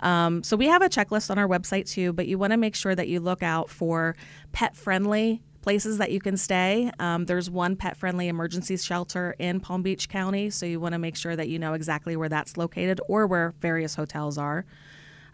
Um, 0.00 0.42
so 0.42 0.56
we 0.56 0.66
have 0.66 0.82
a 0.82 0.88
checklist 0.88 1.30
on 1.30 1.38
our 1.38 1.48
website 1.48 1.88
too, 1.88 2.12
but 2.12 2.26
you 2.26 2.36
want 2.36 2.50
to 2.50 2.58
make 2.58 2.74
sure 2.74 2.94
that 2.94 3.08
you 3.08 3.20
look 3.20 3.42
out 3.42 3.70
for 3.70 4.14
pet 4.52 4.76
friendly 4.76 5.42
places 5.62 5.98
that 5.98 6.12
you 6.12 6.20
can 6.20 6.36
stay. 6.36 6.92
Um, 7.00 7.24
there's 7.24 7.50
one 7.50 7.74
pet 7.74 7.96
friendly 7.96 8.28
emergency 8.28 8.76
shelter 8.76 9.34
in 9.40 9.58
Palm 9.58 9.82
Beach 9.82 10.08
County, 10.08 10.48
so 10.48 10.64
you 10.64 10.78
want 10.78 10.92
to 10.92 10.98
make 10.98 11.16
sure 11.16 11.34
that 11.34 11.48
you 11.48 11.58
know 11.58 11.72
exactly 11.72 12.14
where 12.14 12.28
that's 12.28 12.56
located 12.56 13.00
or 13.08 13.26
where 13.26 13.52
various 13.60 13.96
hotels 13.96 14.38
are. 14.38 14.64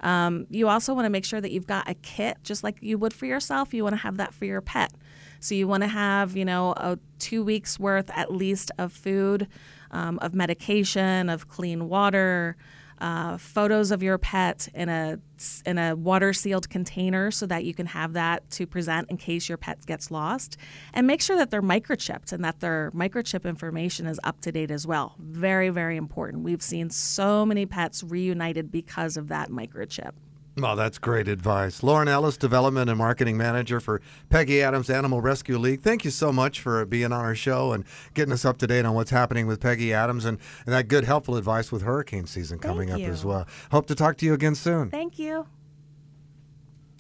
Um, 0.03 0.47
you 0.51 0.69
also 0.69 0.95
want 0.95 1.07
to 1.07 1.11
make 1.11 1.25
sure 1.25 1.41
that 1.41 1.53
you've 1.53 1.67
got 1.67 1.89
a 1.89 1.95
kit, 1.95 2.39
just 2.43 2.65
like 2.65 2.77
you 2.81 2.99
would 2.99 3.13
for 3.13 3.27
yourself. 3.27 3.73
You 3.73 3.85
want 3.85 3.95
to 3.95 4.03
have 4.03 4.17
that 4.17 4.35
for 4.35 4.45
your 4.45 4.61
pet. 4.61 4.93
So 5.41 5.55
you 5.55 5.67
want 5.67 5.83
to 5.83 5.89
have, 5.89 6.37
you 6.37 6.45
know, 6.45 6.73
a 6.77 6.99
two 7.19 7.43
weeks 7.45 7.79
worth 7.79 8.11
at 8.15 8.33
least 8.33 8.71
of 8.79 8.93
food, 8.93 9.49
um, 9.91 10.19
of 10.21 10.35
medication, 10.35 11.29
of 11.29 11.49
clean 11.49 11.89
water, 11.89 12.57
uh, 13.03 13.37
photos 13.37 13.91
of 13.91 14.03
your 14.03 14.17
pet 14.17 14.69
in 14.75 14.89
a 14.89 15.19
in 15.67 15.77
a 15.77 15.97
water 15.97 16.33
sealed 16.33 16.71
container 16.71 17.33
so 17.33 17.47
that 17.47 17.65
you 17.65 17.75
can 17.75 17.87
have 17.87 18.13
that 18.13 18.49
to 18.49 18.65
present 18.65 19.11
in 19.11 19.17
case 19.17 19.49
your 19.49 19.59
pet 19.59 19.85
gets 19.87 20.11
lost, 20.13 20.57
and 20.95 21.05
make 21.07 21.21
sure 21.21 21.37
that 21.37 21.51
they're 21.51 21.61
microchipped 21.61 22.33
and 22.33 22.45
that 22.45 22.61
their 22.61 22.93
microchip 22.95 23.45
information 23.45 24.07
is 24.07 24.21
up 24.23 24.41
to 24.41 24.53
date 24.53 24.71
as 24.71 24.87
well. 24.87 25.17
Very 25.19 25.69
very 25.69 25.97
important. 25.97 26.45
We've 26.45 26.63
seen 26.63 26.91
so 26.91 27.45
many 27.45 27.67
pets 27.67 28.05
reunited 28.05 28.71
because 28.71 29.17
of 29.17 29.27
that 29.29 29.51
microchip. 29.51 30.13
Well, 30.55 30.77
that's 30.77 30.99
great 30.99 31.29
advice. 31.29 31.83
Lauren 31.83 32.09
Ellis, 32.09 32.37
Development 32.37 32.91
and 32.91 32.99
Marketing 32.99 33.39
Manager 33.39 33.81
for 33.81 34.03
Peggy 34.29 34.63
Adams 34.63 34.91
Animal 34.91 35.23
Rescue 35.23 35.57
League. 35.57 35.81
Thank 35.81 36.05
you 36.05 36.11
so 36.11 36.31
much 36.31 36.61
for 36.61 36.85
being 36.85 37.07
on 37.07 37.25
our 37.25 37.35
show 37.35 37.73
and 37.73 37.85
getting 38.13 38.33
us 38.33 38.45
up 38.45 38.59
to 38.59 38.67
date 38.67 38.85
on 38.85 38.95
what's 38.95 39.11
happening 39.11 39.47
with 39.47 39.61
Peggy 39.61 39.95
Adams 39.95 40.27
and, 40.27 40.39
and 40.67 40.75
that 40.75 40.89
good, 40.89 41.05
helpful 41.05 41.37
advice 41.37 41.73
with 41.73 41.83
hurricane 41.83 42.27
season 42.27 42.59
coming 42.59 42.91
up 42.91 43.01
as 43.01 43.25
well. 43.25 43.47
Hope 43.71 43.87
to 43.87 43.95
talk 43.95 44.19
to 44.19 44.27
you 44.27 44.35
again 44.35 44.55
soon. 44.55 44.91
Thank 44.91 45.19
you. 45.19 45.47